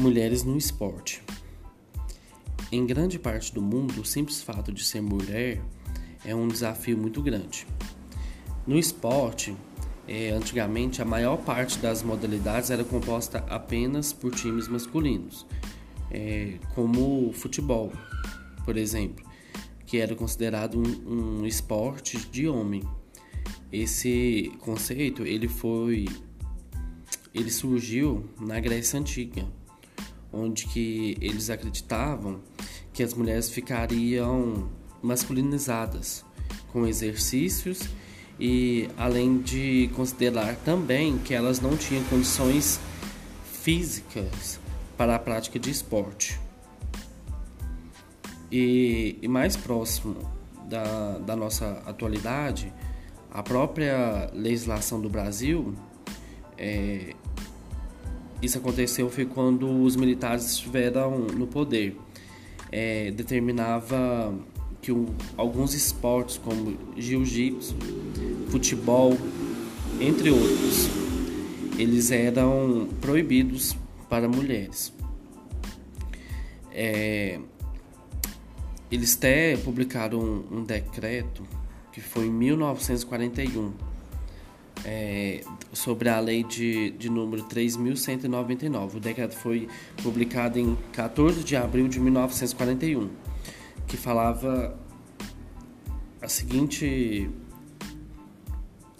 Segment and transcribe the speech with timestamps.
[0.00, 1.22] Mulheres no esporte.
[2.72, 5.60] Em grande parte do mundo, o simples fato de ser mulher
[6.24, 7.66] é um desafio muito grande.
[8.66, 9.54] No esporte,
[10.08, 15.46] é, antigamente a maior parte das modalidades era composta apenas por times masculinos,
[16.10, 17.92] é, como o futebol,
[18.64, 19.22] por exemplo,
[19.84, 22.82] que era considerado um, um esporte de homem.
[23.70, 26.06] Esse conceito ele foi
[27.34, 29.46] ele surgiu na Grécia Antiga,
[30.32, 32.40] onde que eles acreditavam
[32.92, 34.70] que as mulheres ficariam
[35.02, 36.24] masculinizadas
[36.72, 37.80] com exercícios
[38.38, 42.80] e além de considerar também que elas não tinham condições
[43.44, 44.58] físicas
[44.96, 46.40] para a prática de esporte.
[48.50, 50.16] E, e mais próximo
[50.68, 52.72] da, da nossa atualidade,
[53.30, 55.74] a própria legislação do Brasil
[56.58, 57.14] é,
[58.42, 61.96] isso aconteceu foi quando os militares estiveram no poder.
[62.72, 64.34] É, determinava
[64.80, 64.92] que
[65.36, 67.76] alguns esportes como jiu-jitsu,
[68.48, 69.16] futebol,
[70.00, 70.88] entre outros,
[71.78, 73.76] eles eram proibidos
[74.08, 74.92] para mulheres.
[76.72, 77.38] É,
[78.90, 81.42] eles até publicaram um, um decreto
[81.92, 83.89] que foi em 1941
[84.84, 85.42] é,
[85.72, 88.96] sobre a lei de, de número 3.199.
[88.96, 89.68] O decreto foi
[90.02, 93.10] publicado em 14 de abril de 1941,
[93.86, 94.78] que falava
[96.20, 97.30] a seguinte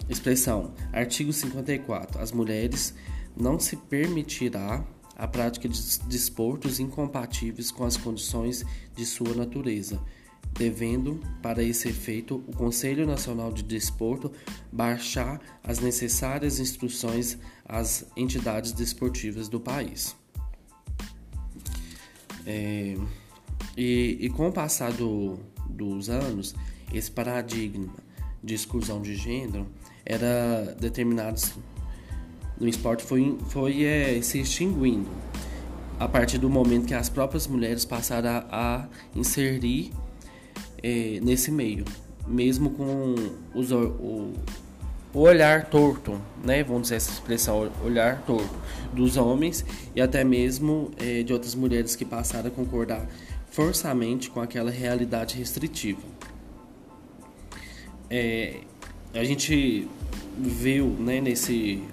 [0.09, 2.21] expressão: artigo 54.
[2.21, 2.93] As mulheres
[3.35, 4.83] não se permitirá
[5.15, 9.99] a prática de desportos incompatíveis com as condições de sua natureza
[10.53, 14.31] devendo, para esse efeito, o Conselho Nacional de Desporto
[14.71, 20.15] baixar as necessárias instruções às entidades desportivas do país.
[22.45, 22.95] É,
[23.77, 25.39] e, e, com o passar do,
[25.69, 26.55] dos anos,
[26.93, 27.93] esse paradigma
[28.43, 29.67] de exclusão de gênero
[30.05, 31.39] era determinado
[32.59, 35.09] no esporte foi, foi é, se extinguindo
[35.99, 39.91] a partir do momento que as próprias mulheres passaram a, a inserir
[40.83, 41.85] é, nesse meio,
[42.27, 43.15] mesmo com
[43.53, 44.33] os, o,
[45.13, 46.63] o olhar torto, né?
[46.63, 48.53] Vamos dizer essa expressão, olhar torto
[48.93, 49.65] dos homens
[49.95, 53.07] e até mesmo é, de outras mulheres que passaram a concordar
[53.49, 56.01] forçamente com aquela realidade restritiva.
[58.09, 58.61] É,
[59.13, 59.87] a gente
[60.37, 61.83] viu, né, nesse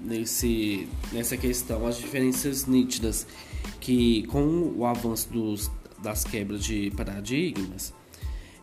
[0.00, 3.26] nesse nessa questão as diferenças nítidas
[3.80, 5.70] que com o avanço dos
[6.02, 7.94] das quebras de paradigmas,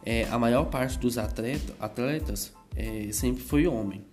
[0.05, 4.03] é, a maior parte dos atleta, atletas é, sempre foi homem.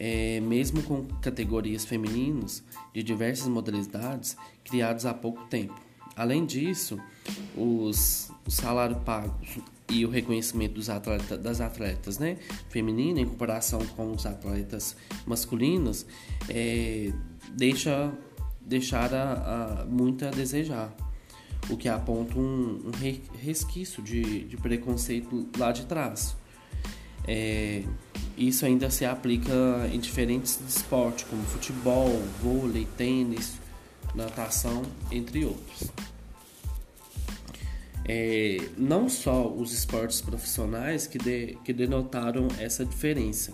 [0.00, 2.62] É, mesmo com categorias femininas
[2.94, 5.74] de diversas modalidades criadas há pouco tempo.
[6.14, 7.00] Além disso,
[7.56, 9.36] os, o salário pago
[9.90, 12.36] e o reconhecimento dos atleta, das atletas né,
[12.68, 14.96] femininas em comparação com os atletas
[15.26, 16.06] masculinos
[16.48, 17.12] é,
[17.56, 18.12] deixa
[18.60, 20.94] deixar a, a, muito a desejar
[21.68, 26.36] o que aponta um, um resquício de, de, preconceito lá de trás.
[27.26, 27.82] É,
[28.36, 29.52] isso ainda se aplica
[29.92, 32.08] em diferentes esportes, como futebol,
[32.42, 33.54] vôlei, tênis,
[34.14, 35.90] natação, entre outros.
[38.06, 43.52] É, não só os esportes profissionais que, de, que denotaram essa diferença.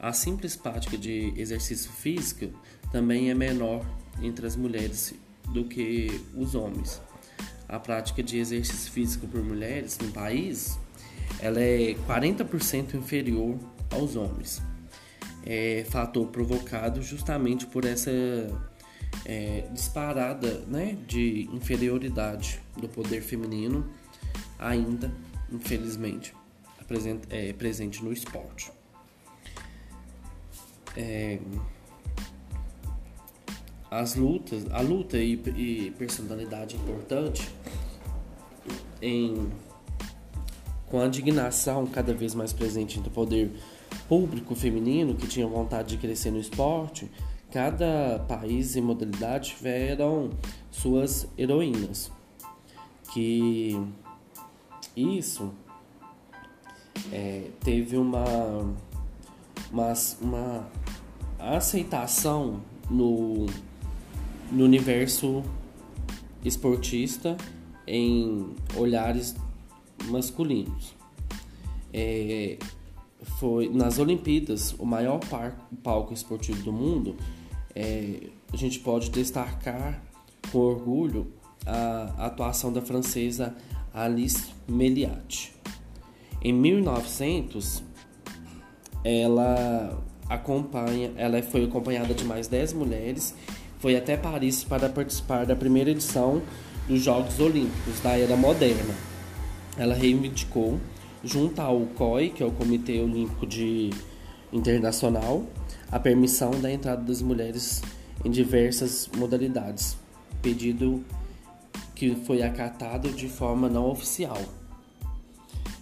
[0.00, 2.48] A simples prática de exercício físico
[2.90, 3.84] também é menor
[4.22, 5.14] entre as mulheres
[5.52, 7.02] do que os homens
[7.68, 10.78] a prática de exercício físico por mulheres no país,
[11.40, 13.58] ela é 40% inferior
[13.90, 14.62] aos homens.
[15.44, 18.10] É fator provocado justamente por essa
[19.24, 23.88] é, disparada né, de inferioridade do poder feminino,
[24.58, 25.12] ainda,
[25.52, 26.34] infelizmente,
[27.30, 28.70] é, presente no esporte.
[30.96, 31.38] É,
[34.00, 37.48] as lutas, a luta e, e personalidade importante
[39.00, 39.48] em
[40.86, 43.52] com a indignação cada vez mais presente do poder
[44.08, 47.10] público feminino que tinha vontade de crescer no esporte,
[47.52, 50.30] cada país e modalidade tiveram
[50.70, 52.10] suas heroínas.
[53.12, 53.80] Que
[54.96, 55.52] isso
[57.12, 58.74] é, teve uma,
[59.72, 60.68] uma, uma
[61.38, 63.46] aceitação no
[64.54, 65.42] no universo
[66.44, 67.36] esportista
[67.86, 69.34] em olhares
[70.06, 70.94] masculinos.
[71.92, 72.58] É,
[73.38, 75.20] foi nas Olimpíadas o maior
[75.82, 77.16] palco esportivo do mundo
[77.74, 80.00] é, a gente pode destacar
[80.52, 81.32] com orgulho
[81.66, 83.54] a atuação da francesa
[83.92, 85.52] Alice Meliat.
[86.40, 87.82] Em 1900,
[89.02, 93.34] ela acompanha, ela foi acompanhada de mais 10 mulheres,
[93.84, 96.40] foi até Paris para participar da primeira edição
[96.88, 98.94] dos Jogos Olímpicos da Era Moderna.
[99.76, 100.80] Ela reivindicou,
[101.22, 103.90] junto ao COI, que é o Comitê Olímpico de
[104.50, 105.44] Internacional,
[105.92, 107.82] a permissão da entrada das mulheres
[108.24, 109.98] em diversas modalidades,
[110.40, 111.04] pedido
[111.94, 114.40] que foi acatado de forma não oficial.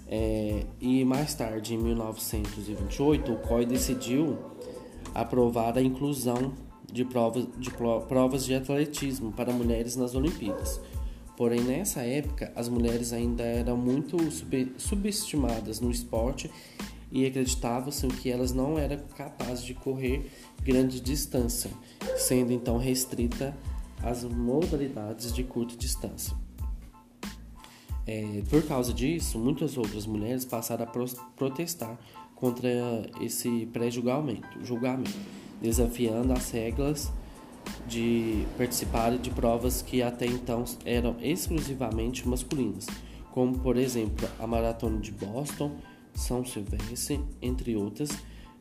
[0.09, 4.37] É, e mais tarde, em 1928, o COI decidiu
[5.15, 6.53] aprovar a inclusão
[6.91, 7.71] de provas de,
[8.09, 10.81] provas de atletismo para mulheres nas Olimpíadas.
[11.37, 16.51] Porém, nessa época, as mulheres ainda eram muito sub subestimadas no esporte
[17.11, 20.31] e acreditava-se que elas não eram capazes de correr
[20.63, 21.71] grande distância,
[22.17, 23.57] sendo então restrita
[24.03, 26.37] às modalidades de curta distância.
[28.07, 31.05] É, por causa disso, muitas outras mulheres passaram a pro
[31.37, 31.99] protestar
[32.35, 32.69] contra
[33.21, 35.17] esse pré-julgamento, julgamento,
[35.63, 37.13] desafiando as regras
[37.87, 42.87] de participar de provas que até então eram exclusivamente masculinas,
[43.31, 45.77] como por exemplo a maratona de Boston,
[46.15, 48.11] São Silvestre, entre outras,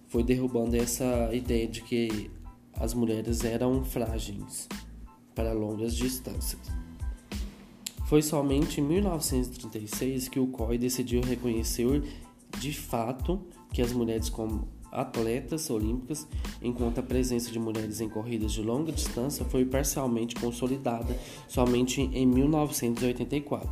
[0.07, 2.29] foi derrubando essa ideia de que
[2.73, 4.67] as mulheres eram frágeis
[5.33, 6.61] para longas distâncias.
[8.05, 12.03] Foi somente em 1936 que o COI decidiu reconhecer
[12.59, 16.27] de fato que as mulheres como atletas olímpicas,
[16.61, 21.17] enquanto a presença de mulheres em corridas de longa distância foi parcialmente consolidada
[21.47, 23.69] somente em 1984.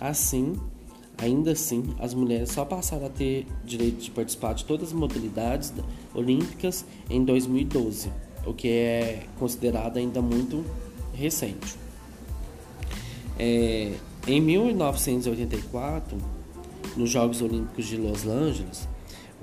[0.00, 0.54] Assim,
[1.16, 5.72] ainda assim, as mulheres só passaram a ter direito de participar de todas as modalidades
[6.14, 8.10] olímpicas em 2012,
[8.44, 10.64] o que é considerado ainda muito
[11.14, 11.76] recente.
[13.38, 13.92] É,
[14.26, 16.18] em 1984,
[16.96, 18.88] nos Jogos Olímpicos de Los Angeles,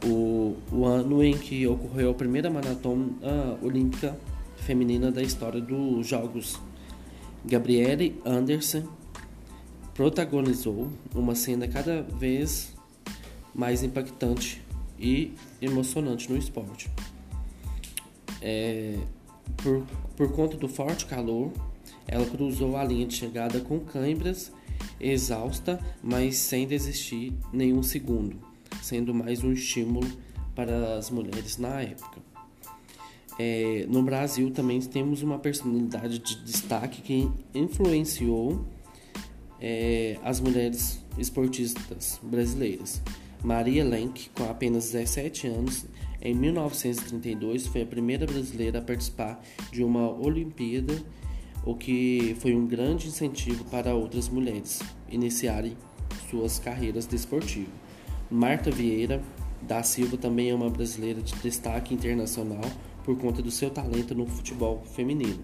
[0.06, 4.18] o, o ano em que ocorreu a primeira maratona olímpica
[4.58, 6.60] feminina da história dos Jogos,
[7.46, 8.84] Gabriele Anderson
[9.94, 12.74] protagonizou uma cena cada vez
[13.54, 14.62] mais impactante
[14.98, 16.90] e emocionante no esporte.
[18.42, 18.98] É,
[19.58, 19.84] por,
[20.16, 21.52] por conta do forte calor,
[22.08, 24.52] ela cruzou a linha de chegada com câimbras,
[25.00, 28.40] exausta, mas sem desistir nenhum segundo,
[28.82, 30.08] sendo mais um estímulo
[30.56, 32.20] para as mulheres na época.
[33.38, 38.66] É, no Brasil também temos uma personalidade de destaque que influenciou
[39.62, 43.02] é, as mulheres esportistas brasileiras.
[43.42, 45.86] Maria Lenk, com apenas 17 anos,
[46.22, 49.42] em 1932 foi a primeira brasileira a participar
[49.72, 50.94] de uma Olimpíada,
[51.66, 55.78] o que foi um grande incentivo para outras mulheres iniciarem
[56.30, 57.89] suas carreiras desportivas.
[58.30, 59.22] Marta Vieira
[59.62, 62.62] da Silva também é uma brasileira de destaque internacional
[63.04, 65.44] por conta do seu talento no futebol feminino.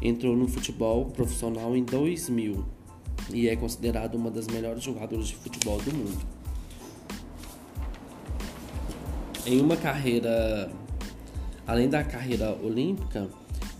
[0.00, 2.64] Entrou no futebol profissional em 2000
[3.32, 6.42] e é considerada uma das melhores jogadoras de futebol do mundo
[9.46, 10.70] em uma carreira,
[11.66, 13.28] além da carreira olímpica,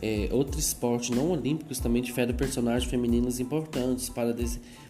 [0.01, 4.35] é, outro esporte não olímpicos também tiveram personagens femininas importantes para,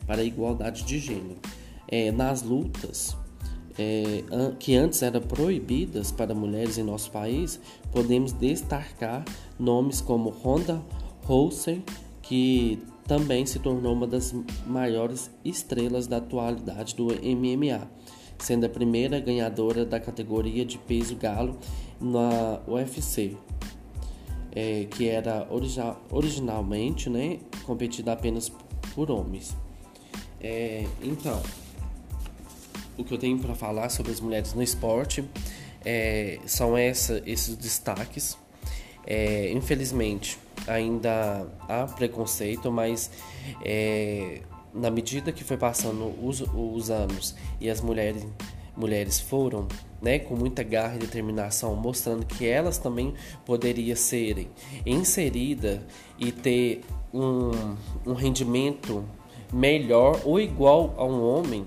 [0.07, 1.39] para a igualdade de gênero.
[1.87, 3.15] É, nas lutas,
[3.79, 4.23] é,
[4.59, 7.61] que antes eram proibidas para mulheres em nosso país,
[7.91, 9.25] podemos destacar
[9.59, 10.83] nomes como Ronda
[11.25, 11.83] Rousey,
[12.21, 14.35] que também se tornou uma das
[14.67, 17.89] maiores estrelas da atualidade do MMA
[18.43, 21.57] sendo a primeira ganhadora da categoria de peso galo
[22.01, 23.37] na UFC,
[24.51, 28.51] é, que era origi originalmente né, competida apenas
[28.95, 29.57] por homens.
[30.41, 31.41] É, então,
[32.97, 35.25] o que eu tenho para falar sobre as mulheres no esporte
[35.85, 38.37] é, são essa, esses destaques.
[39.07, 43.11] É, infelizmente, ainda há preconceito, mas
[43.65, 48.25] é, na medida que foi passando os, os anos e as mulheres,
[48.77, 49.67] mulheres foram
[50.01, 54.49] né, com muita garra e determinação, mostrando que elas também poderiam serem
[54.87, 55.81] inseridas
[56.19, 56.83] e ter
[57.13, 57.51] um,
[58.07, 59.05] um rendimento
[59.53, 61.67] melhor ou igual a um homem,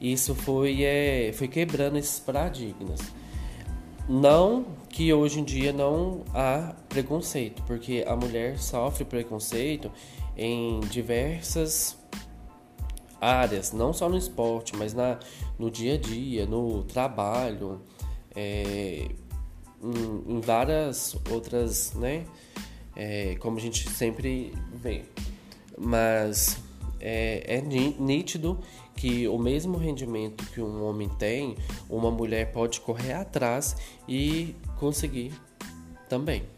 [0.00, 3.00] isso foi, é, foi quebrando esses paradigmas.
[4.08, 9.90] Não que hoje em dia não há preconceito, porque a mulher sofre preconceito
[10.36, 11.98] em diversas
[13.20, 15.18] áreas, não só no esporte, mas na,
[15.58, 17.80] no dia a dia, no trabalho,
[18.34, 19.08] é,
[19.82, 22.24] em, em, várias outras né,
[22.94, 25.04] é, como a gente sempre vê.
[25.76, 26.58] Mas
[27.00, 28.58] é, é nítido
[28.94, 31.56] que o mesmo rendimento que um homem tem,
[31.88, 33.76] uma mulher pode correr atrás
[34.08, 35.32] e conseguir
[36.08, 36.55] também.